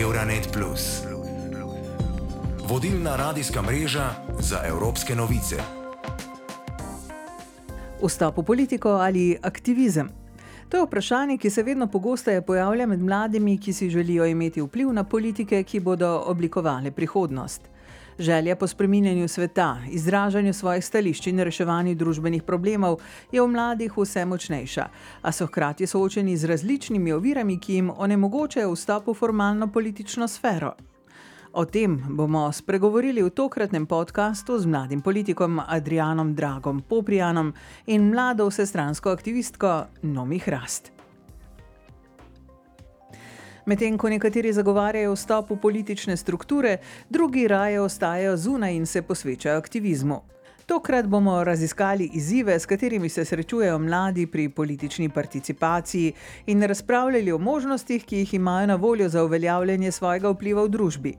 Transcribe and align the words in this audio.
Euronet. 0.00 0.58
Vodilna 2.68 3.16
radijska 3.16 3.62
mreža 3.62 4.10
za 4.38 4.60
evropske 4.66 5.14
novice. 5.14 5.56
Vstop 8.02 8.38
v 8.38 8.42
politiko 8.42 8.88
ali 8.88 9.38
aktivizem? 9.42 10.08
To 10.68 10.76
je 10.76 10.84
vprašanje, 10.84 11.38
ki 11.38 11.50
se 11.50 11.62
vedno 11.62 11.86
pogosteje 11.86 12.42
pojavlja 12.42 12.86
med 12.86 13.00
mladimi, 13.00 13.58
ki 13.58 13.72
si 13.72 13.90
želijo 13.90 14.26
imeti 14.26 14.60
vpliv 14.60 14.92
na 14.92 15.04
politike, 15.04 15.62
ki 15.62 15.80
bodo 15.80 16.22
oblikovali 16.26 16.90
prihodnost. 16.90 17.62
Želja 18.18 18.56
po 18.56 18.66
spreminjanju 18.66 19.28
sveta, 19.28 19.76
izražanju 19.90 20.52
svojih 20.52 20.84
stališč 20.84 21.26
in 21.26 21.40
reševanju 21.40 21.94
družbenih 21.94 22.42
problemov 22.42 22.96
je 23.32 23.42
v 23.42 23.46
mladih 23.46 23.92
vse 23.98 24.24
močnejša, 24.24 24.86
a 25.22 25.32
so 25.32 25.46
hkrati 25.46 25.86
soočeni 25.86 26.36
z 26.36 26.44
različnimi 26.44 27.12
ovirami, 27.12 27.58
ki 27.60 27.74
jim 27.74 27.90
onemogočajo 27.96 28.72
vstop 28.72 29.06
v 29.06 29.14
formalno 29.14 29.68
politično 29.72 30.28
sfero. 30.28 30.72
O 31.52 31.64
tem 31.64 32.00
bomo 32.08 32.52
spregovorili 32.52 33.22
v 33.22 33.30
tokratnem 33.30 33.86
podkastu 33.86 34.58
z 34.58 34.66
mladim 34.66 35.00
politikom 35.00 35.60
Adrianom 35.66 36.34
Dragom 36.34 36.80
Poprijanom 36.88 37.54
in 37.86 38.10
mlado 38.10 38.48
vsestransko 38.48 39.10
aktivistko 39.10 39.86
Nomi 40.02 40.38
Hrast. 40.38 40.95
Medtem 43.66 43.96
ko 43.98 44.06
nekateri 44.06 44.52
zagovarjajo 44.54 45.14
vstop 45.16 45.48
v 45.50 45.56
politične 45.58 46.14
strukture, 46.16 46.76
drugi 47.10 47.48
raje 47.50 47.80
ostajajo 47.80 48.36
zunaj 48.36 48.74
in 48.74 48.84
se 48.86 49.00
posvečajo 49.02 49.58
aktivizmu. 49.58 50.20
Tokrat 50.66 51.06
bomo 51.06 51.44
raziskali 51.44 52.10
izzive, 52.14 52.58
s 52.58 52.66
katerimi 52.66 53.08
se 53.08 53.24
srečujejo 53.24 53.78
mladi 53.78 54.26
pri 54.26 54.48
politični 54.48 55.08
participaciji 55.08 56.12
in 56.46 56.62
razpravljali 56.62 57.32
o 57.32 57.38
možnostih, 57.38 58.04
ki 58.04 58.16
jih 58.16 58.34
imajo 58.34 58.66
na 58.66 58.74
voljo 58.74 59.08
za 59.08 59.24
uveljavljanje 59.24 59.92
svojega 59.92 60.30
vpliva 60.30 60.62
v 60.62 60.68
družbi. 60.68 61.14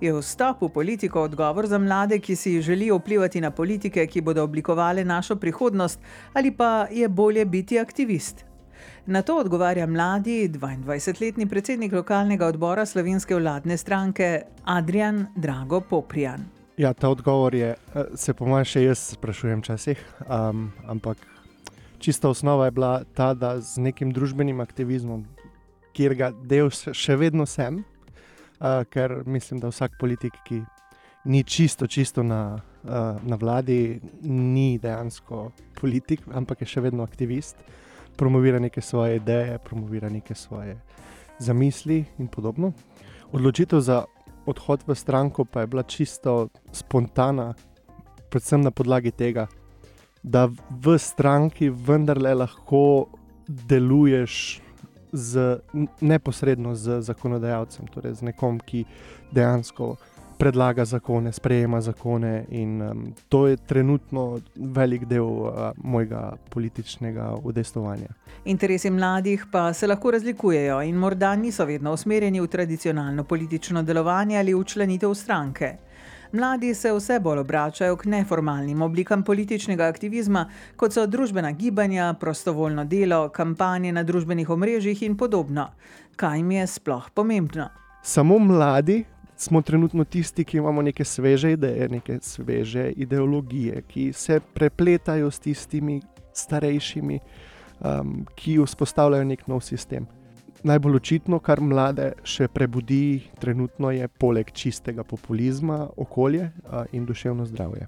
Je 0.00 0.12
vstop 0.12 0.62
v 0.62 0.68
politiko 0.68 1.22
odgovor 1.22 1.66
za 1.66 1.78
mlade, 1.78 2.18
ki 2.18 2.36
si 2.36 2.62
želijo 2.62 2.98
vplivati 2.98 3.40
na 3.40 3.50
politike, 3.50 4.06
ki 4.06 4.20
bodo 4.20 4.42
oblikovali 4.42 5.04
našo 5.04 5.36
prihodnost, 5.36 6.00
ali 6.32 6.50
pa 6.50 6.88
je 6.90 7.08
bolje 7.08 7.44
biti 7.44 7.78
aktivist? 7.78 8.44
Na 9.06 9.22
to 9.22 9.36
odgovarja 9.38 9.86
mladi 9.86 10.48
22-letni 10.48 11.46
predsednik 11.46 11.92
lokalnega 11.92 12.46
odbora 12.46 12.86
slovenske 12.86 13.36
vladne 13.36 13.76
stranke 13.76 14.42
Adrian 14.64 15.26
Drago 15.36 15.80
Poprijan. 15.80 16.44
Ja, 16.76 16.92
ta 16.92 17.08
odgovor 17.08 17.54
je, 17.54 17.74
eh, 17.94 18.04
se 18.14 18.34
po 18.34 18.46
mojem, 18.46 18.64
še 18.64 18.82
jaz 18.82 18.98
sprašujem 19.14 19.62
včasih. 19.62 20.02
Um, 20.28 20.72
ampak 20.86 21.16
čista 21.98 22.28
osnova 22.28 22.64
je 22.64 22.70
bila 22.70 23.04
ta, 23.14 23.34
da 23.34 23.60
z 23.60 23.78
nekim 23.78 24.12
družbenim 24.12 24.60
aktivizmom, 24.60 25.24
kjer 25.94 26.14
ga 26.14 26.32
del 26.44 26.68
še 26.70 27.16
vedno 27.16 27.46
sem, 27.46 27.80
uh, 27.80 28.84
ker 28.90 29.22
mislim, 29.26 29.60
da 29.60 29.70
vsak 29.70 29.96
politik, 30.00 30.34
ki 30.44 30.64
ni 31.24 31.44
čisto, 31.44 31.86
čisto 31.86 32.22
na, 32.22 32.60
uh, 32.84 33.22
na 33.22 33.36
vladi, 33.36 34.00
ni 34.22 34.78
dejansko 34.78 35.52
politik, 35.80 36.20
ampak 36.28 36.60
je 36.60 36.66
še 36.66 36.80
vedno 36.80 37.02
aktivist 37.02 37.56
promovira 38.16 38.58
neke 38.58 38.80
svoje 38.80 39.16
ideje, 39.16 39.58
promovira 39.58 40.08
neke 40.08 40.34
svoje 40.34 40.80
zamisli 41.38 42.04
in 42.18 42.28
podobno. 42.28 42.72
Odločitev 43.32 43.80
za 43.80 44.04
odhod 44.46 44.82
v 44.86 44.94
stranko 44.94 45.44
pa 45.44 45.60
je 45.60 45.66
bila 45.66 45.82
čisto 45.82 46.48
spontana, 46.72 47.54
predvsem 48.30 48.60
na 48.60 48.70
podlagi 48.70 49.10
tega, 49.10 49.46
da 50.22 50.48
v 50.70 50.98
stranki 50.98 51.70
vendarle 51.70 52.34
lahko 52.34 53.06
deluješ 53.48 54.60
z, 55.12 55.58
neposredno 56.00 56.74
z 56.74 57.00
zakonodajalcem, 57.00 57.86
torej 57.86 58.14
z 58.14 58.30
nekom, 58.30 58.58
ki 58.60 58.84
dejansko 59.32 59.96
predlaga 60.38 60.84
zakone, 60.84 61.32
sprejema 61.32 61.80
zakone, 61.80 62.44
in 62.50 62.82
um, 62.82 63.14
to 63.28 63.46
je 63.46 63.56
trenutno 63.56 64.38
velik 64.54 65.04
del 65.04 65.24
uh, 65.24 65.70
mojega 65.76 66.36
političnega 66.50 67.34
udejstovanja. 67.42 68.08
Interesi 68.44 68.90
mladih 68.90 69.46
pa 69.52 69.72
se 69.72 69.86
lahko 69.86 70.10
razlikujejo 70.10 70.82
in 70.82 70.96
morda 70.96 71.36
niso 71.36 71.64
vedno 71.64 71.92
usmerjeni 71.92 72.40
v 72.40 72.46
tradicionalno 72.46 73.24
politično 73.24 73.82
delovanje 73.82 74.38
ali 74.38 74.54
v 74.54 74.64
členitev 74.64 75.14
stranke. 75.14 75.76
Mladi 76.32 76.74
se 76.74 76.92
vse 76.92 77.20
bolj 77.20 77.38
obračajo 77.38 77.96
k 77.96 78.04
neformalnim 78.04 78.82
oblikam 78.82 79.22
političnega 79.22 79.86
aktivizma, 79.86 80.50
kot 80.76 80.92
so 80.92 81.06
družbena 81.06 81.52
gibanja, 81.52 82.14
prostovoljno 82.20 82.84
delo, 82.84 83.28
kampanje 83.28 83.92
na 83.92 84.02
družbenih 84.02 84.50
omrežjih 84.50 85.02
in 85.02 85.16
podobno. 85.16 85.70
Kaj 86.16 86.38
jim 86.38 86.50
je 86.50 86.66
sploh 86.66 87.10
pomembno? 87.14 87.68
Samo 88.02 88.38
mladi 88.38 89.04
smo 89.36 89.62
trenutno 89.62 90.04
tisti, 90.04 90.44
ki 90.44 90.56
imamo 90.56 90.82
neke 90.82 91.04
sveže 91.04 91.52
ideje, 91.52 91.88
neke 91.88 92.18
sveže 92.22 92.90
ideologije, 92.90 93.82
ki 93.88 94.12
se 94.12 94.40
prepletajo 94.54 95.30
s 95.30 95.38
tistimi 95.38 96.00
starejšimi, 96.32 97.18
um, 97.80 98.26
ki 98.34 98.58
vzpostavljajo 98.64 99.24
nek 99.24 99.46
nov 99.46 99.60
sistem. 99.60 100.06
Najbolj 100.62 100.96
očitno, 100.96 101.38
kar 101.38 101.60
mlade 101.60 102.12
še 102.24 102.48
prebudi, 102.48 103.28
trenutno 103.40 103.90
je 103.92 104.08
poleg 104.08 104.50
čistega 104.52 105.04
populizma, 105.04 105.86
okolje 105.96 106.48
uh, 106.48 106.84
in 106.92 107.04
duševno 107.06 107.46
zdravje. 107.46 107.86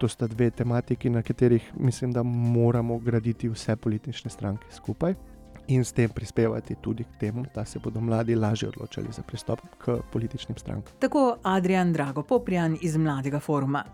To 0.00 0.08
sta 0.08 0.26
dve 0.26 0.50
tematiki, 0.50 1.10
na 1.10 1.22
katerih 1.22 1.70
mislim, 1.76 2.12
da 2.12 2.22
moramo 2.22 2.98
graditi 2.98 3.48
vse 3.48 3.76
politične 3.76 4.30
stranke 4.30 4.66
skupaj 4.72 5.14
in 5.68 5.84
s 5.84 5.92
tem 5.92 6.10
prispevati 6.10 6.74
tudi 6.80 7.04
k 7.04 7.18
temu, 7.20 7.44
da 7.54 7.64
se 7.64 7.78
bodo 7.78 8.00
mladi 8.00 8.34
lažje 8.34 8.68
odločili 8.68 9.08
za 9.12 9.22
pristop 9.22 9.60
k 9.78 9.96
političnim 10.12 10.58
strankam. 10.58 10.94
Tako 10.98 11.36
Adrian 11.42 11.92
Drago 11.92 12.22
Poprijan 12.22 12.78
iz 12.80 12.96
Mladega 12.96 13.40
foruma. 13.40 13.84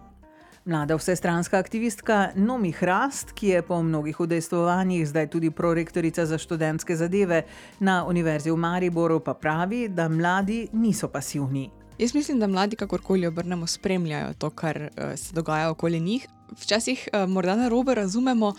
Mlada 0.64 0.96
vsestranska 0.96 1.58
aktivistka 1.58 2.30
Nomi 2.34 2.72
Hrast, 2.72 3.32
ki 3.32 3.48
je 3.48 3.62
po 3.62 3.82
mnogih 3.82 4.20
udejstvovanjih 4.20 5.08
zdaj 5.08 5.26
tudi 5.26 5.50
prorektorica 5.50 6.26
za 6.26 6.38
študentske 6.38 6.96
zadeve 6.96 7.42
na 7.78 8.04
Univerzi 8.06 8.50
v 8.50 8.56
Mariboru, 8.56 9.20
pa 9.20 9.34
pravi, 9.34 9.88
da 9.88 10.08
mladi 10.08 10.68
niso 10.72 11.08
pasivni. 11.08 11.70
Jaz 11.98 12.14
mislim, 12.14 12.38
da 12.40 12.46
mladi, 12.46 12.76
kakorkoli 12.76 13.26
obrnemo, 13.26 13.66
spremljajo 13.66 14.34
to, 14.34 14.50
kar 14.50 14.82
uh, 14.82 15.16
se 15.16 15.34
dogaja 15.34 15.70
okoli 15.70 16.00
njih, 16.00 16.28
včasih 16.60 17.08
uh, 17.12 17.28
morda 17.28 17.56
na 17.56 17.68
robe 17.68 17.94
razumemo, 17.94 18.54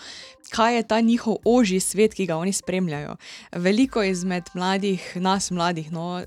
kaj 0.50 0.75
je 0.75 0.84
ta 0.84 1.00
njihov 1.02 1.35
ožji 1.46 1.79
svet, 1.79 2.13
ki 2.13 2.25
ga 2.25 2.38
oni 2.38 2.53
spremljajo. 2.53 3.16
Veliko 3.52 4.03
izmed 4.03 4.44
mladih, 4.53 5.12
nas 5.16 5.52
mladih, 5.52 5.91
no, 5.91 6.24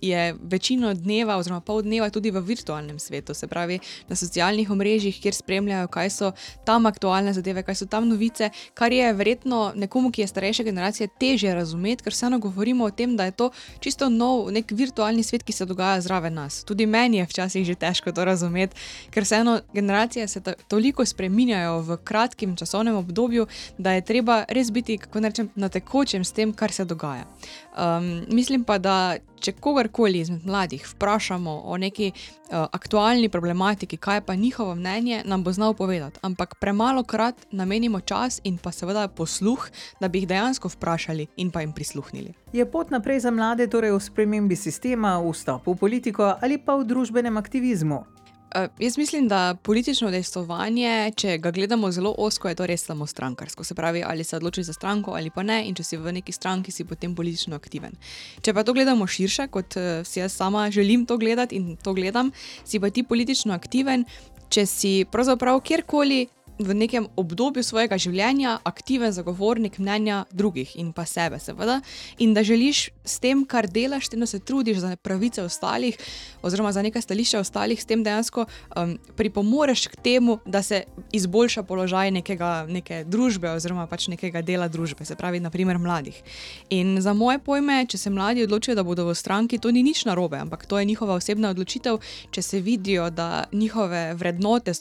je 0.00 0.34
večino 0.42 0.94
dneva, 0.94 1.36
oziroma 1.36 1.60
pol 1.60 1.82
dneva, 1.82 2.10
tudi 2.10 2.30
v 2.30 2.40
virtualnem 2.40 2.98
svetu, 2.98 3.34
se 3.34 3.46
pravi 3.46 3.78
na 4.08 4.16
socialnih 4.16 4.70
omrežjih, 4.70 5.20
kjer 5.22 5.34
spremljajo, 5.34 5.88
kaj 5.88 6.10
so 6.10 6.32
tam 6.64 6.86
aktualne 6.86 7.32
zadeve, 7.32 7.62
kaj 7.62 7.74
so 7.74 7.86
tam 7.86 8.08
novice, 8.08 8.50
kar 8.74 8.92
je 8.92 9.12
verjetno 9.12 9.72
nekomu, 9.76 10.10
ki 10.10 10.20
je 10.20 10.26
starejše 10.26 10.64
generacije, 10.64 11.08
teže 11.20 11.54
razumeti, 11.54 12.04
ker 12.04 12.12
vseeno 12.12 12.38
govorimo 12.38 12.84
o 12.84 12.90
tem, 12.90 13.16
da 13.16 13.24
je 13.24 13.36
to 13.36 13.50
čisto 13.80 14.08
nov, 14.08 14.50
nek 14.52 14.70
virtualni 14.70 15.22
svet, 15.22 15.46
ki 15.46 15.52
se 15.52 15.64
dogaja 15.64 16.00
zraven 16.00 16.34
nas. 16.34 16.64
Tudi 16.64 16.86
meni 16.86 17.22
je 17.22 17.26
včasih 17.26 17.66
že 17.66 17.74
težko 17.74 18.12
to 18.12 18.24
razumeti, 18.24 18.76
ker 19.10 19.24
vseeno 19.24 19.60
generacije 19.72 20.28
se 20.28 20.40
toliko 20.68 20.85
toliko 20.86 21.04
spreminjajo 21.04 21.80
v 21.82 21.96
kratkem 22.04 22.56
časovnem 22.56 22.94
obdobju, 22.94 23.46
da 23.78 23.92
je 23.92 24.04
treba 24.06 24.44
res 24.48 24.70
biti 24.70 24.98
rečem, 25.14 25.48
na 25.54 25.68
tekočem 25.68 26.24
s 26.24 26.30
tem, 26.32 26.52
kar 26.52 26.70
se 26.72 26.84
dogaja. 26.84 27.26
Um, 27.74 28.22
mislim 28.30 28.62
pa, 28.64 28.78
da 28.78 29.18
če 29.42 29.52
kogarkoli 29.58 30.22
izmed 30.22 30.46
mladih 30.46 30.86
vprašamo 30.86 31.50
o 31.66 31.76
neki 31.76 32.12
uh, 32.12 32.70
aktualni 32.70 33.28
problematiki, 33.28 33.96
kaj 33.96 34.20
pa 34.20 34.34
njihovo 34.34 34.74
mnenje, 34.74 35.22
nam 35.24 35.42
bo 35.42 35.52
znal 35.52 35.74
povedati. 35.74 36.20
Ampak 36.22 36.54
premalo 36.60 37.02
krat 37.02 37.34
namenimo 37.50 38.00
čas 38.00 38.40
in 38.44 38.58
pa 38.58 38.70
seveda 38.72 39.08
posluh, 39.08 39.68
da 40.00 40.08
bi 40.08 40.22
jih 40.22 40.28
dejansko 40.28 40.68
vprašali 40.68 41.26
in 41.36 41.50
pa 41.50 41.60
jim 41.66 41.72
prisluhnili. 41.72 42.32
Je 42.52 42.70
pot 42.70 42.90
naprej 42.90 43.26
za 43.26 43.30
mlade 43.30 43.66
torej 43.66 43.90
v 43.90 44.00
spremembi 44.00 44.56
sistema, 44.56 45.18
vstopu 45.18 45.74
v 45.74 45.82
politiko 45.82 46.36
ali 46.40 46.62
pa 46.62 46.78
v 46.78 46.86
družbenem 46.86 47.36
aktivizmu? 47.36 48.15
Uh, 48.54 48.68
jaz 48.78 48.98
mislim, 48.98 49.28
da 49.28 49.56
politično 49.62 50.10
dejstvovanje, 50.10 51.12
če 51.16 51.38
ga 51.38 51.50
gledamo 51.50 51.90
zelo 51.90 52.14
osko, 52.18 52.48
je 52.48 52.54
to 52.54 52.66
res 52.66 52.84
samo 52.86 53.06
strankarsko. 53.06 53.64
Se 53.64 53.74
pravi, 53.74 54.02
ali 54.06 54.24
se 54.24 54.36
odločiš 54.36 54.66
za 54.66 54.72
stranko 54.72 55.16
ali 55.18 55.30
pa 55.34 55.42
ne, 55.42 55.64
in 55.66 55.74
če 55.74 55.82
si 55.82 55.96
v 55.96 56.12
neki 56.12 56.32
stranki, 56.32 56.72
si 56.72 56.84
potem 56.84 57.14
politično 57.14 57.56
aktiven. 57.56 57.98
Če 58.42 58.54
pa 58.54 58.62
to 58.62 58.72
gledamo 58.72 59.06
širše, 59.06 59.48
kot 59.50 59.76
uh, 59.76 60.06
si 60.06 60.20
jaz 60.20 60.36
sama 60.36 60.70
želim 60.70 61.06
to 61.06 61.18
gledati 61.18 61.56
in 61.56 61.76
to 61.76 61.92
gledam, 61.92 62.30
si 62.64 62.80
pa 62.80 62.90
ti 62.90 63.02
politično 63.02 63.54
aktiven, 63.54 64.06
če 64.48 64.66
si 64.66 64.94
pravzaprav 65.10 65.60
kjerkoli 65.60 66.26
v 66.58 66.74
nekem 66.74 67.06
obdobju 67.16 67.62
svojega 67.64 67.98
življenja 68.00 68.58
aktiven 68.64 69.12
zagovornik 69.12 69.78
mnenja 69.78 70.24
drugih 70.32 70.76
in 70.80 70.92
pa 70.96 71.04
sebe, 71.08 71.38
seveda, 71.42 71.80
in 72.18 72.34
da 72.34 72.42
želiš 72.46 72.88
s 73.04 73.20
tem, 73.20 73.44
kar 73.44 73.68
delaš, 73.68 74.08
tem, 74.08 74.20
da 74.20 74.26
se 74.26 74.40
trudiš 74.40 74.80
za 74.84 74.96
pravice 74.96 75.42
ostalih, 75.42 75.98
oziroma 76.42 76.72
za 76.72 76.82
nekaj 76.82 77.02
stališča 77.02 77.40
ostalih, 77.40 77.82
s 77.82 77.88
tem 77.88 78.02
dejansko 78.04 78.46
um, 78.46 78.96
pripomoreš 79.16 79.86
k 79.92 80.00
temu, 80.02 80.38
da 80.46 80.62
se 80.62 80.84
izboljša 81.12 81.62
položaj 81.62 82.10
nekega, 82.10 82.66
neke 82.68 83.04
družbe 83.04 83.50
oziroma 83.50 83.86
pač 83.86 84.08
nekega 84.08 84.42
dela 84.42 84.68
družbe, 84.68 85.04
se 85.04 85.16
pravi, 85.16 85.40
naprimer 85.40 85.78
mladih. 85.78 86.22
In 86.70 86.96
za 87.00 87.12
moje 87.12 87.38
pojme, 87.38 87.84
če 87.88 87.98
se 87.98 88.10
mladi 88.10 88.46
odločijo, 88.46 88.74
da 88.74 88.84
bodo 88.86 89.06
v 89.10 89.14
stranki, 89.14 89.58
to 89.58 89.70
ni 89.70 89.82
nič 89.82 90.04
narobe, 90.08 90.40
ampak 90.40 90.66
to 90.66 90.78
je 90.78 90.88
njihova 90.88 91.20
osebna 91.20 91.52
odločitev, 91.52 92.00
če 92.30 92.42
se 92.42 92.60
vidijo, 92.60 93.10
da 93.10 93.44
njihove 93.52 94.14
vrednote 94.14 94.74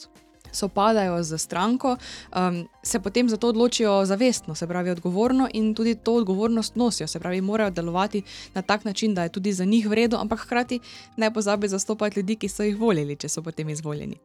sopadajo 0.56 1.24
z 1.24 1.38
stranko, 1.38 1.98
um, 2.36 2.68
se 2.84 3.00
potem 3.00 3.30
za 3.30 3.38
to 3.38 3.50
odločijo 3.50 4.06
zavestno, 4.06 4.56
se 4.56 4.68
pravi 4.68 4.90
odgovorno 4.90 5.50
in 5.54 5.74
tudi 5.76 5.96
to 5.96 6.14
odgovornost 6.14 6.76
nosijo, 6.76 7.08
se 7.08 7.20
pravi, 7.20 7.42
morajo 7.42 7.70
delovati 7.70 8.24
na 8.54 8.62
tak 8.62 8.86
način, 8.86 9.14
da 9.14 9.24
je 9.24 9.30
tudi 9.30 9.54
za 9.54 9.66
njih 9.66 9.88
vredno, 9.90 10.18
ampak 10.18 10.40
hkrati 10.40 10.80
ne 11.18 11.34
pozabi 11.34 11.68
zastopati 11.68 12.20
ljudi, 12.20 12.36
ki 12.36 12.50
so 12.50 12.64
jih 12.64 12.78
volili, 12.78 13.16
če 13.16 13.30
so 13.30 13.42
potem 13.42 13.70
izvoljeni. 13.70 14.18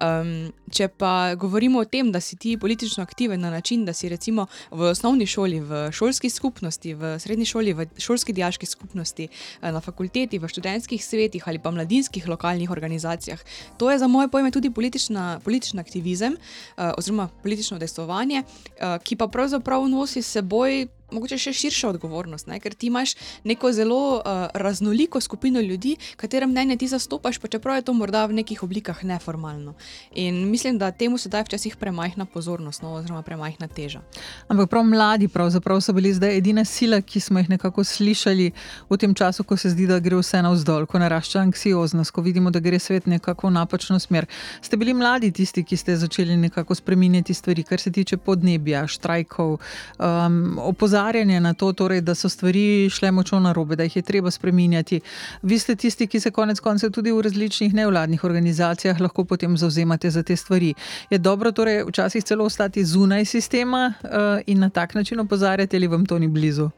Um, 0.00 0.52
če 0.70 0.88
pa 0.88 1.34
govorimo 1.34 1.78
o 1.78 1.84
tem, 1.84 2.12
da 2.12 2.20
si 2.20 2.36
ti 2.36 2.56
politično 2.58 3.02
aktiven 3.02 3.40
na 3.40 3.50
način, 3.50 3.84
da 3.84 3.92
si 3.92 4.08
recimo 4.08 4.46
v 4.70 4.90
osnovni 4.90 5.26
šoli, 5.26 5.60
v 5.60 5.90
šolski 5.92 6.30
skupnosti, 6.30 6.94
v 6.94 7.18
srednji 7.18 7.46
šoli, 7.46 7.72
v 7.72 7.86
šolski 7.98 8.32
diaški 8.32 8.66
skupnosti, 8.66 9.28
eh, 9.28 9.72
na 9.72 9.80
fakulteti, 9.80 10.38
v 10.38 10.48
študentskih 10.48 11.04
svetih 11.04 11.44
ali 11.46 11.58
pa 11.58 11.70
mladinskih 11.70 12.28
lokalnih 12.28 12.70
organizacijah, 12.70 13.38
to 13.78 13.90
je 13.90 13.98
za 13.98 14.08
moje 14.08 14.28
pojme 14.28 14.50
tudi 14.50 14.70
politična, 14.70 15.40
politična 15.44 15.69
aktivizem 15.78 16.34
uh, 16.34 16.90
oziroma 16.98 17.28
politično 17.42 17.78
dejstvo 17.78 18.00
udejstvovanje, 18.00 18.42
eh, 18.42 18.98
ki 19.02 19.16
pa 19.16 19.28
pravzaprav 19.28 19.88
nosi 19.88 20.22
s 20.22 20.32
seboj 20.32 20.86
mogoče 21.12 21.38
še 21.38 21.52
širša 21.52 21.88
odgovornost, 21.94 22.46
ne? 22.46 22.60
ker 22.60 22.74
ti 22.74 22.86
imaš 22.90 23.14
neko 23.44 23.72
zelo 23.72 24.00
uh, 24.18 24.22
raznoliko 24.54 25.20
skupino 25.20 25.60
ljudi, 25.60 25.96
katere 26.16 26.46
mnenje 26.46 26.76
ti 26.76 26.88
zastopaš, 26.88 27.38
pa 27.38 27.48
čeprav 27.48 27.76
je 27.76 27.82
to 27.88 27.94
morda 27.94 28.24
v 28.26 28.40
nekih 28.40 28.62
oblikah 28.62 29.04
neformalno. 29.04 29.74
In 30.14 30.50
mislim, 30.50 30.78
da 30.78 30.90
temu 30.90 31.18
se 31.18 31.28
daje 31.28 31.44
včasih 31.44 31.76
premajhna 31.76 32.24
pozornost, 32.24 32.82
no, 32.82 32.94
oziroma 32.94 33.22
premajhna 33.22 33.68
teža. 33.68 34.02
Ampak 34.48 34.70
prav 34.70 34.84
mladi 34.84 35.28
pravzaprav 35.28 35.80
so 35.80 35.92
bili 35.92 36.14
zdaj 36.14 36.36
edina 36.38 36.64
sila, 36.64 37.00
ki 37.00 37.20
smo 37.20 37.38
jih 37.38 37.50
nekako 37.50 37.84
slišali 37.84 38.50
v 38.90 38.96
tem 38.96 39.14
času, 39.14 39.44
ko 39.44 39.56
se 39.56 39.70
zdi, 39.70 39.86
da 39.86 39.98
gre 39.98 40.16
vse 40.20 40.42
navzdol, 40.42 40.86
ko 40.86 40.98
narašča 40.98 41.40
anksioznost, 41.40 42.10
ko 42.10 42.22
vidimo, 42.22 42.50
da 42.50 42.60
gre 42.60 42.78
svet 42.78 43.06
nekako 43.06 43.48
v 43.48 43.56
napačno 43.58 43.98
smer. 43.98 44.26
Ste 44.62 44.76
bili 44.76 44.94
mladi 44.94 45.32
tisti, 45.32 45.64
ki 45.64 45.76
ste 45.76 45.96
začeli 45.96 46.36
nekako 46.36 46.74
spreminjati 46.74 47.34
stvari, 47.34 47.62
kar 47.62 47.80
se 47.80 47.92
tiče 47.92 48.16
podnebja, 48.16 48.86
štrajkov, 48.86 49.58
um, 49.98 50.58
opozarjanja 50.62 50.99
opozarjanje 51.00 51.40
na 51.40 51.54
to, 51.54 51.72
torej, 51.72 52.00
da 52.00 52.14
so 52.14 52.28
stvari 52.28 52.90
šle 52.90 53.10
močno 53.10 53.40
na 53.40 53.52
robe, 53.52 53.76
da 53.76 53.82
jih 53.82 53.96
je 53.96 54.02
treba 54.02 54.30
spremenjati. 54.30 55.00
Vi 55.42 55.58
ste 55.58 55.76
tisti, 55.76 56.06
ki 56.06 56.20
se 56.20 56.30
konec 56.30 56.60
koncev 56.60 56.90
tudi 56.90 57.12
v 57.12 57.22
različnih 57.22 57.74
nevladnih 57.74 58.24
organizacijah 58.24 59.00
lahko 59.00 59.24
potem 59.24 59.56
zauzemate 59.56 60.10
za 60.10 60.22
te 60.22 60.36
stvari. 60.36 60.74
Je 61.10 61.18
dobro 61.18 61.52
torej 61.52 61.84
včasih 61.88 62.24
celo 62.24 62.44
ostati 62.44 62.84
zunaj 62.84 63.24
sistema 63.24 63.94
uh, 64.02 64.10
in 64.46 64.60
na 64.60 64.68
tak 64.68 64.94
način 64.94 65.20
opozarjati, 65.20 65.76
ali 65.76 65.86
vam 65.86 66.06
to 66.06 66.18
ni 66.18 66.28
blizu? 66.28 66.70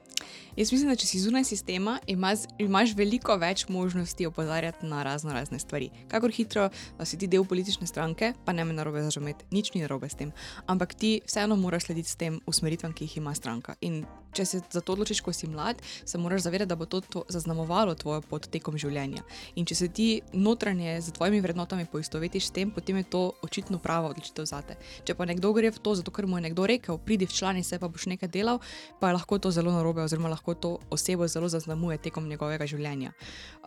Jaz 0.56 0.68
mislim, 0.72 0.90
da 0.90 0.96
če 1.00 1.06
si 1.08 1.18
zunaj 1.20 1.46
sistema, 1.48 1.94
imaš, 2.06 2.44
imaš 2.60 2.90
veliko 2.96 3.38
več 3.40 3.64
možnosti 3.72 4.26
opozarjati 4.28 4.86
na 4.86 5.00
razno 5.02 5.32
razne 5.32 5.58
stvari. 5.58 5.88
Kakor 6.12 6.30
hitro 6.30 6.66
si 7.08 7.16
ti 7.18 7.26
del 7.26 7.46
politične 7.48 7.86
stranke, 7.88 8.34
pa 8.44 8.52
ne 8.52 8.66
me 8.68 8.76
narobe 8.76 9.00
zažumeti, 9.00 9.48
nič 9.50 9.72
ni 9.72 9.80
narobe 9.80 10.10
s 10.12 10.18
tem. 10.20 10.32
Ampak 10.66 10.92
ti 10.92 11.14
vseeno 11.24 11.56
moraš 11.56 11.88
slediti 11.88 12.12
s 12.12 12.20
tem 12.20 12.36
usmeritvam, 12.46 12.92
ki 12.92 13.08
jih 13.08 13.16
ima 13.22 13.32
stranka. 13.34 13.78
In 13.80 14.02
če 14.32 14.44
se 14.48 14.60
za 14.72 14.80
to 14.80 14.92
odločiš, 14.92 15.20
ko 15.24 15.32
si 15.32 15.48
mlad, 15.48 15.80
se 16.04 16.18
moraš 16.18 16.44
zavedati, 16.46 16.68
da 16.68 16.76
bo 16.76 16.84
to, 16.86 17.00
to 17.00 17.24
zaznamovalo 17.28 17.94
tvojo 17.94 18.20
pot 18.28 18.48
tekom 18.52 18.76
življenja. 18.80 19.24
In 19.56 19.68
če 19.68 19.76
se 19.76 19.88
ti 19.88 20.08
notranje 20.32 20.98
z 21.00 21.12
tvojimi 21.16 21.40
vrednotami 21.44 21.88
poistovetiš 21.88 22.48
s 22.48 22.56
tem, 22.56 22.72
potem 22.72 23.00
je 23.00 23.08
to 23.12 23.22
očitno 23.44 23.80
prava 23.80 24.12
odločitev 24.12 24.48
za 24.48 24.62
te. 24.66 24.76
Če 25.08 25.16
pa 25.16 25.28
nekdo 25.28 25.52
gre 25.56 25.72
v 25.72 25.80
to, 25.80 25.96
zato 25.96 26.12
ker 26.12 26.28
mu 26.28 26.40
je 26.40 26.48
nekdo 26.48 26.68
rekel, 26.68 27.00
pridi 27.00 27.28
v 27.28 27.36
člani 27.36 27.64
se 27.64 27.80
pa 27.80 27.88
boš 27.92 28.08
nekaj 28.12 28.32
delal, 28.32 28.60
pa 29.00 29.12
je 29.12 29.18
lahko 29.18 29.40
to 29.40 29.52
zelo 29.52 29.72
narobe, 29.72 30.04
oziroma 30.04 30.32
lahko 30.32 30.41
to 30.54 30.78
osebo 30.90 31.28
zelo 31.28 31.48
zaznamuje 31.48 31.98
tekom 31.98 32.28
njegovega 32.28 32.66
življenja. 32.66 33.12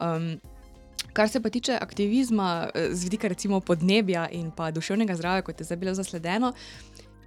Um, 0.01 0.39
Kar 1.13 1.29
se 1.29 1.39
pa 1.41 1.49
tiče 1.49 1.77
aktivizma 1.81 2.69
eh, 2.73 2.87
z 2.91 3.03
vidika 3.03 3.27
recimo 3.27 3.59
podnebja 3.59 4.27
in 4.31 4.51
pa 4.51 4.71
duševnega 4.71 5.15
zdravja, 5.15 5.41
kot 5.41 5.59
je 5.59 5.65
zdaj 5.65 5.77
bilo 5.77 5.93
zasledeno, 5.93 6.53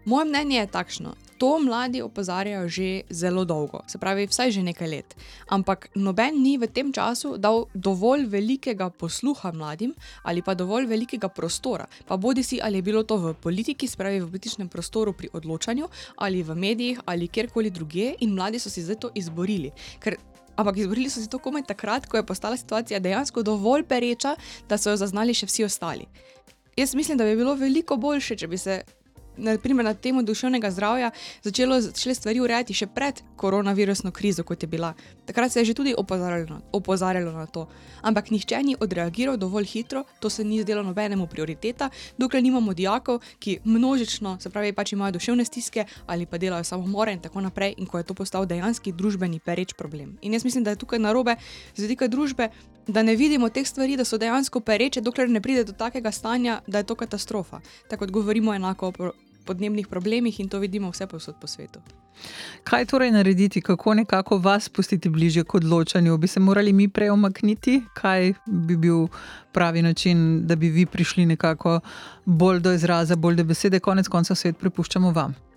Moje 0.04 0.24
mnenje 0.24 0.58
je 0.58 0.66
takšno. 0.66 1.14
To 1.38 1.58
mladi 1.62 2.02
opozarjajo 2.02 2.68
že 2.68 3.02
zelo 3.10 3.44
dolgo, 3.44 3.80
se 3.86 3.98
pravi, 3.98 4.26
vsaj 4.26 4.50
že 4.50 4.62
nekaj 4.62 4.88
let. 4.88 5.14
Ampak 5.46 5.88
noben 5.94 6.42
ni 6.42 6.58
v 6.58 6.66
tem 6.66 6.92
času 6.92 7.36
dal 7.38 7.70
dovolj 7.74 8.26
velikega 8.26 8.90
posluha 8.90 9.52
mladim 9.52 9.94
ali 10.22 10.42
pa 10.42 10.54
dovolj 10.54 10.86
velikega 10.86 11.28
prostora. 11.28 11.86
Pa 12.06 12.16
bodi 12.16 12.42
si 12.42 12.58
ali 12.62 12.78
je 12.78 12.82
bilo 12.82 13.02
to 13.02 13.16
v 13.16 13.34
politiki, 13.34 13.86
se 13.86 13.96
pravi 13.96 14.20
v 14.20 14.26
političnem 14.26 14.68
prostoru 14.68 15.12
pri 15.12 15.30
odločanju, 15.32 15.88
ali 16.16 16.42
v 16.42 16.54
medijih, 16.54 17.00
ali 17.06 17.28
kjerkoli 17.28 17.70
drugje, 17.70 18.16
in 18.20 18.34
mladi 18.34 18.58
so 18.58 18.70
si 18.70 18.82
zdaj 18.82 18.96
to 18.96 19.10
izborili. 19.14 19.70
Ker 20.02 20.16
Ampak 20.58 20.76
izborili 20.76 21.06
so 21.06 21.22
si 21.22 21.30
to 21.30 21.38
komaj 21.38 21.62
takrat, 21.70 22.06
ko 22.10 22.16
je 22.18 22.26
postala 22.26 22.56
situacija 22.56 22.98
dejansko 22.98 23.42
dovolj 23.46 23.84
pereča, 23.86 24.34
da 24.68 24.74
so 24.74 24.90
jo 24.90 24.98
zaznali 24.98 25.30
še 25.30 25.46
vsi 25.46 25.64
ostali. 25.64 26.08
Jaz 26.76 26.94
mislim, 26.94 27.18
da 27.18 27.24
bi 27.24 27.36
bilo 27.36 27.54
veliko 27.54 27.96
boljše, 27.96 28.36
če 28.36 28.48
bi 28.50 28.58
se 28.58 28.82
naprimer, 29.38 29.84
na 29.84 29.94
temo 29.94 30.22
duševnega 30.22 30.70
zdravja 30.70 31.10
začelo 31.42 31.80
šle 31.96 32.14
stvari 32.14 32.40
urejati 32.40 32.74
še 32.74 32.86
pred 32.86 33.22
koronavirusno 33.36 34.10
krizo, 34.10 34.44
kot 34.44 34.62
je 34.62 34.68
bila. 34.68 34.94
Takrat 35.26 35.52
se 35.52 35.60
je 35.60 35.64
že 35.64 35.74
tudi 35.74 35.94
opozarjalo, 35.98 36.60
opozarjalo 36.72 37.32
na 37.32 37.46
to. 37.46 37.68
Ampak 38.02 38.30
nihče 38.30 38.62
ni 38.62 38.76
odreagiral 38.80 39.36
dovolj 39.36 39.64
hitro, 39.64 40.04
to 40.20 40.30
se 40.30 40.44
ni 40.44 40.62
zdelo 40.62 40.82
nobenemu 40.82 41.26
prioriteta, 41.26 41.90
dokler 42.18 42.42
nimamo 42.42 42.74
dijakov, 42.74 43.22
ki 43.38 43.58
množično, 43.64 44.38
se 44.40 44.50
pravi, 44.50 44.72
pač 44.72 44.92
imajo 44.92 45.12
duševne 45.18 45.44
stiske 45.44 45.84
ali 46.06 46.26
pa 46.26 46.38
delajo 46.38 46.64
samomore 46.64 47.12
in 47.12 47.20
tako 47.20 47.40
naprej, 47.40 47.74
in 47.78 47.86
ko 47.86 47.98
je 47.98 48.04
to 48.04 48.14
postal 48.14 48.46
dejanski 48.46 48.92
družbeni 48.92 49.40
pereč 49.40 49.74
problem. 49.74 50.18
In 50.22 50.32
jaz 50.32 50.44
mislim, 50.44 50.64
da 50.64 50.70
je 50.70 50.82
tukaj 50.82 50.98
narobe 50.98 51.36
z 51.76 51.82
vidika 51.82 52.08
družbe. 52.08 52.50
Da 52.88 53.02
ne 53.02 53.16
vidimo 53.16 53.50
teh 53.52 53.66
stvari, 53.68 53.98
da 54.00 54.04
so 54.08 54.16
dejansko 54.16 54.62
pereče, 54.64 55.02
dokler 55.04 55.28
ne 55.28 55.42
pride 55.44 55.64
do 55.68 55.74
takega 55.76 56.08
stanja, 56.12 56.62
da 56.66 56.80
je 56.80 56.86
to 56.88 56.94
katastrofa. 56.96 57.60
Tako 57.88 58.06
kot 58.06 58.10
govorimo 58.10 58.54
enako 58.54 58.92
o 58.98 59.10
podnebnih 59.48 59.88
problemih 59.88 60.40
in 60.40 60.48
to 60.48 60.60
vidimo 60.60 60.90
vse 60.92 61.06
posod 61.06 61.40
po 61.40 61.46
svetu. 61.46 61.80
Kaj 62.64 62.86
torej 62.90 63.12
narediti, 63.14 63.62
kako 63.64 63.94
nekako 63.94 64.38
vas 64.38 64.68
spustiti 64.68 65.08
bližje 65.08 65.44
k 65.44 65.54
odločanju? 65.54 66.16
Bi 66.18 66.28
se 66.28 66.40
morali 66.40 66.72
mi 66.72 66.88
prej 66.88 67.10
omakniti, 67.10 67.82
kaj 67.94 68.32
bi 68.46 68.76
bil 68.76 69.06
pravi 69.52 69.82
način, 69.82 70.46
da 70.46 70.56
bi 70.56 70.68
vi 70.68 70.86
prišli 70.86 71.26
nekako 71.26 71.80
bolj 72.24 72.60
do 72.60 72.72
izraza, 72.72 73.16
bolj 73.16 73.36
do 73.36 73.44
besede, 73.44 73.80
konec 73.80 74.08
konca 74.08 74.34
svet 74.34 74.58
prepuščamo 74.58 75.12
vam. 75.12 75.47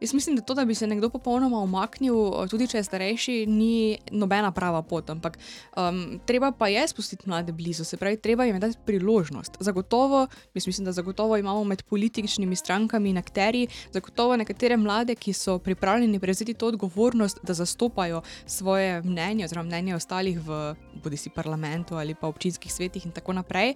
Jaz 0.00 0.14
mislim, 0.14 0.36
da 0.36 0.42
to, 0.42 0.54
da 0.54 0.64
bi 0.64 0.74
se 0.74 0.86
nekdo 0.86 1.08
popolnoma 1.10 1.58
umaknil, 1.58 2.14
tudi 2.50 2.68
če 2.70 2.78
je 2.78 2.84
starejši, 2.86 3.34
ni 3.50 3.98
nobena 4.10 4.52
prava 4.54 4.82
pot. 4.82 5.10
Ampak 5.10 5.38
um, 5.74 6.20
treba 6.26 6.52
pa 6.52 6.68
je 6.68 6.84
spustiti 6.88 7.26
mlade 7.28 7.52
blizu, 7.52 7.84
se 7.84 7.96
pravi, 7.96 8.16
treba 8.16 8.44
jim 8.44 8.60
dati 8.60 8.78
priložnost. 8.86 9.56
Zagotovo, 9.60 10.26
mislim, 10.54 10.84
da 10.84 10.92
zagotovo 10.92 11.36
imamo 11.36 11.64
med 11.64 11.82
političnimi 11.82 12.56
strankami 12.56 13.10
in 13.10 13.18
akteri, 13.18 13.66
zagotovo 13.92 14.36
nekatere 14.36 14.76
mlade, 14.76 15.14
ki 15.14 15.32
so 15.32 15.58
pripravljeni 15.58 16.20
prevzeti 16.20 16.54
to 16.54 16.66
odgovornost, 16.66 17.38
da 17.42 17.54
zastopajo 17.54 18.22
svoje 18.46 19.02
mnenje, 19.02 19.44
oziroma 19.44 19.66
mnenje 19.66 19.96
ostalih 19.96 20.38
v 20.46 20.74
bodisi 21.02 21.30
parlamentu 21.30 21.96
ali 21.96 22.14
pa 22.14 22.26
občinskih 22.26 22.72
svetih 22.72 23.06
in 23.06 23.12
tako 23.12 23.32
naprej. 23.32 23.74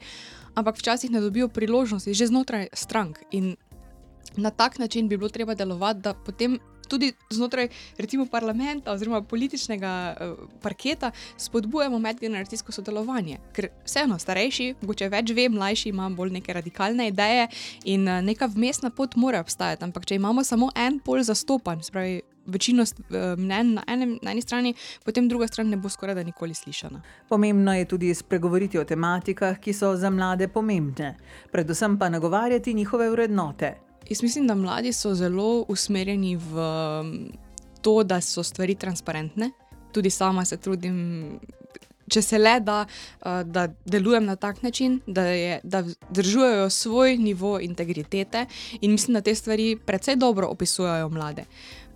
Ampak 0.54 0.78
včasih 0.78 1.10
ne 1.10 1.20
dobijo 1.20 1.48
priložnosti 1.48 2.14
že 2.14 2.26
znotraj 2.26 2.68
strank. 2.72 3.18
In 3.30 3.56
na 4.36 4.50
tak 4.50 4.78
način 4.78 5.08
bi 5.08 5.16
bilo 5.16 5.28
treba 5.28 5.54
delovati, 5.54 6.00
da 6.00 6.14
potem 6.14 6.58
tudi 6.92 7.12
znotraj 7.30 7.68
recimo 7.98 8.26
parlamenta 8.26 8.92
oziroma 8.92 9.22
političnega 9.22 9.92
uh, 10.20 10.48
parketa 10.62 11.10
spodbujamo 11.36 11.98
medgeneracijsko 11.98 12.72
sodelovanje. 12.72 13.38
Ker 13.56 13.70
vseeno 13.86 14.18
starejši, 14.18 14.74
mogoče 14.82 15.08
več 15.12 15.32
ve, 15.36 15.48
mlajši 15.48 15.88
ima 15.88 16.10
bolj 16.12 16.34
neke 16.36 16.52
radikalne 16.52 17.08
ideje 17.08 17.48
in 17.84 18.04
uh, 18.08 18.20
neka 18.24 18.50
vmesna 18.52 18.90
pot 18.90 19.16
mora 19.16 19.40
obstajati. 19.40 19.84
Ampak 19.88 20.06
če 20.08 20.20
imamo 20.20 20.44
samo 20.44 20.68
en 20.76 21.00
pol 21.00 21.24
zastopan, 21.24 21.82
spravi. 21.82 22.20
Večino 22.42 22.82
eh, 22.82 23.36
mnen 23.38 23.68
na, 23.76 23.82
na 23.86 24.32
eni 24.32 24.40
strani, 24.42 24.72
potem 25.06 25.28
druga 25.30 25.46
stran 25.46 25.68
ne 25.70 25.76
bo 25.78 25.86
skoraj 25.88 26.16
da 26.18 26.24
nikoli 26.26 26.56
slišana. 26.58 26.98
Pomembno 27.28 27.74
je 27.76 27.84
tudi 27.92 28.10
spregovoriti 28.18 28.80
o 28.82 28.84
tematikah, 28.84 29.60
ki 29.62 29.70
so 29.72 29.92
za 29.94 30.10
mlade 30.10 30.50
pomembne, 30.50 31.12
predvsem 31.54 31.94
pa 32.02 32.10
nagovarjati 32.10 32.74
njihove 32.74 33.10
vrednote. 33.14 33.91
Jaz 34.08 34.22
mislim, 34.22 34.46
da 34.46 34.54
mladi 34.54 34.92
so 34.92 35.14
zelo 35.14 35.64
usmerjeni 35.68 36.36
v 36.36 36.68
to, 37.82 38.02
da 38.02 38.20
so 38.20 38.42
stvari 38.42 38.74
transparentne. 38.74 39.50
Tudi 39.92 40.10
sama 40.10 40.44
se 40.44 40.56
trudim 40.56 41.38
če 42.12 42.22
se 42.22 42.40
le 42.40 42.56
da, 42.64 42.82
uh, 42.84 43.40
da 43.44 43.66
delujem 43.88 44.26
na 44.28 44.36
tak 44.36 44.62
način, 44.62 45.00
da, 45.06 45.26
je, 45.26 45.60
da 45.62 45.82
držujejo 46.10 46.70
svoj 46.70 47.16
nivo 47.16 47.58
integritete 47.60 48.46
in 48.80 48.92
mislim, 48.92 49.14
da 49.14 49.24
te 49.24 49.34
stvari 49.34 49.76
precej 49.86 50.16
dobro 50.16 50.50
opisujejo 50.52 51.08
mlade. 51.08 51.44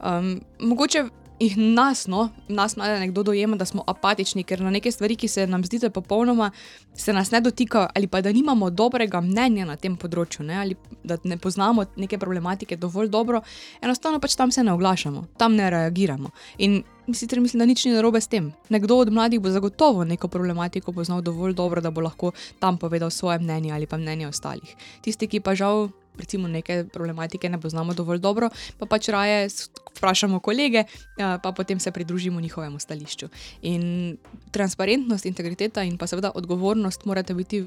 Um, 0.01 0.41
mogoče 0.61 1.05
jih 1.39 1.57
nas, 1.57 2.07
no, 2.07 2.29
nas 2.49 2.77
mlade 2.77 3.01
nekdo 3.01 3.23
dojema, 3.23 3.57
da 3.57 3.65
smo 3.65 3.85
apatični, 3.87 4.45
ker 4.45 4.61
na 4.61 4.71
neke 4.71 4.93
stvari, 4.93 5.17
ki 5.17 5.29
se 5.29 5.47
nam 5.47 5.65
zdijo 5.65 5.91
popolnoma, 5.91 6.51
se 6.95 7.13
nas 7.13 7.31
ne 7.31 7.41
dotikajo, 7.41 7.89
ali 7.95 8.07
pa 8.07 8.21
da 8.21 8.33
nimamo 8.33 8.71
dobrega 8.71 9.21
mnenja 9.21 9.67
na 9.67 9.77
tem 9.77 9.97
področju, 9.97 10.47
ne, 10.47 10.59
ali 10.61 10.77
da 11.05 11.19
ne 11.25 11.37
poznamo 11.39 11.85
neke 11.97 12.19
problematike 12.19 12.77
dovolj 12.77 13.09
dobro, 13.09 13.43
enostavno 13.83 14.21
pač 14.21 14.37
tam 14.37 14.51
se 14.51 14.65
ne 14.65 14.73
oglašamo, 14.73 15.27
tam 15.37 15.57
ne 15.57 15.71
reagiramo. 15.71 16.33
In 16.59 16.83
Sicer 17.15 17.39
mislim, 17.41 17.61
da 17.63 17.67
nič 17.71 17.85
ni 17.87 17.93
narobe 17.95 18.19
s 18.21 18.27
tem. 18.27 18.49
Nekdo 18.69 18.97
od 18.99 19.13
mladih 19.15 19.39
bo 19.41 19.51
zagotovo 19.51 20.05
neko 20.05 20.27
problematiko 20.29 20.93
poznal 20.93 21.21
dovolj 21.23 21.55
dobro, 21.55 21.81
da 21.81 21.91
bo 21.91 22.03
lahko 22.03 22.33
tam 22.59 22.79
povedal 22.79 23.11
svoje 23.11 23.39
mnenje 23.39 23.71
ali 23.73 23.87
pa 23.87 23.97
mnenje 23.97 24.27
ostalih. 24.27 24.75
Tisti, 25.07 25.29
ki 25.31 25.41
pa 25.41 25.55
žal 25.55 25.89
recimo 26.19 26.49
neke 26.49 26.85
problematike 26.93 27.49
ne 27.49 27.61
poznamo 27.61 27.95
dovolj 27.95 28.19
dobro, 28.19 28.51
pa 28.79 28.87
pač 28.87 29.09
raje 29.09 29.49
vprašamo 29.97 30.41
kolege, 30.41 30.85
pa 31.17 31.53
potem 31.57 31.81
se 31.81 31.91
pridružimo 31.91 32.41
njihovemu 32.41 32.79
stališču. 32.79 33.29
In 33.63 34.17
transparentnost, 34.51 35.27
integriteta 35.27 35.83
in 35.83 35.99
pa 35.99 36.07
seveda 36.07 36.31
odgovornost 36.35 37.05
morate 37.05 37.35
biti. 37.35 37.67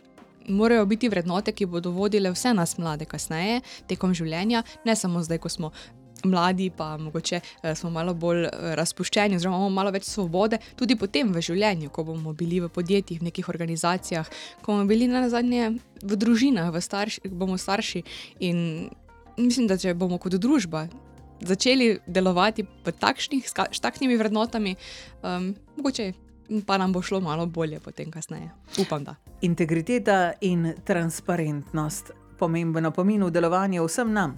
Morajo 0.50 0.86
biti 0.86 1.10
vrednote, 1.10 1.52
ki 1.52 1.66
bodo 1.70 1.92
vodile 1.92 2.32
vse 2.32 2.54
nas 2.58 2.78
mlade 2.78 3.06
kasneje, 3.06 3.60
tekom 3.88 4.16
življenja, 4.18 4.64
ne 4.86 4.96
samo 4.96 5.22
zdaj, 5.22 5.38
ko 5.38 5.50
smo 5.50 5.70
mladi, 6.26 6.70
pa 6.70 6.98
mogoče 6.98 7.40
uh, 7.42 7.74
smo 7.78 7.90
malo 7.90 8.14
bolj 8.14 8.46
uh, 8.46 8.74
razpuščeni, 8.80 9.36
oziroma 9.40 9.58
imamo 9.58 9.76
malo 9.76 9.92
več 9.96 10.08
svobode, 10.10 10.60
tudi 10.76 10.98
potem 11.00 11.34
v 11.34 11.44
življenju, 11.44 11.90
ko 11.94 12.04
bomo 12.08 12.34
bili 12.34 12.62
v 12.64 12.70
podjetjih, 12.74 13.22
v 13.22 13.30
nekih 13.30 13.50
organizacijah, 13.50 14.30
ko 14.62 14.74
bomo 14.74 14.88
bili 14.90 15.08
na 15.08 15.28
zadnje 15.30 15.76
v 16.04 16.18
družinah, 16.20 16.72
v 16.74 16.82
starši, 16.82 17.30
bomo 17.30 17.58
starši. 17.58 18.04
In 18.48 18.90
mislim, 19.38 19.68
da 19.68 19.78
če 19.80 19.96
bomo 19.98 20.20
kot 20.22 20.38
družba. 20.40 20.88
Začeli 21.40 22.02
delovati 22.04 22.66
takšnih, 22.84 23.46
s 23.48 23.80
takšnimi 23.80 24.18
vrednotami, 24.20 24.74
um, 25.24 25.54
mogoče 25.78 26.12
pa 26.66 26.78
nam 26.78 26.94
bo 26.94 27.02
šlo 27.02 27.20
malo 27.20 27.46
bolje, 27.46 27.80
potem 27.80 28.12
kasneje. 28.12 28.50
Upam, 28.82 29.04
da. 29.04 29.16
Integriteta 29.42 30.34
in 30.42 30.74
transparentnost, 30.84 32.12
pomembno 32.40 32.92
pomeni 32.92 33.26
v 33.26 33.32
delovanju 33.32 33.86
vsem 33.86 34.14
nam, 34.14 34.36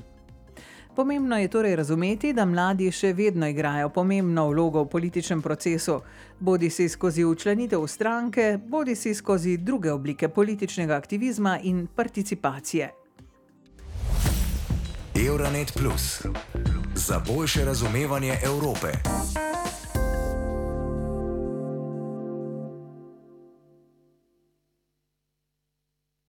Pomembno 0.96 1.38
je 1.38 1.48
torej 1.48 1.76
razumeti, 1.76 2.34
da 2.34 2.46
mladi 2.46 2.92
še 2.92 3.14
vedno 3.14 3.48
igrajo 3.48 3.90
pomembno 3.90 4.50
vlogo 4.50 4.84
v 4.84 4.90
političnem 4.92 5.42
procesu, 5.42 6.02
bodi 6.40 6.70
si 6.70 6.90
skozi 6.90 7.24
učlanitev 7.24 7.80
v 7.80 7.88
stranke, 7.88 8.48
bodi 8.68 8.96
si 8.96 9.14
skozi 9.16 9.58
druge 9.58 9.92
oblike 9.92 10.30
političnega 10.30 10.96
aktivizma 10.96 11.60
in 11.64 11.88
participacije. 11.96 12.92
Euronet 15.28 15.72
Plus 15.78 16.26
za 16.96 17.22
boljše 17.28 17.66
razumevanje 17.66 18.38
Evrope. 18.44 18.92